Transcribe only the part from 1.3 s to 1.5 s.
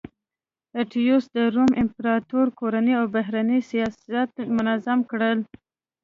د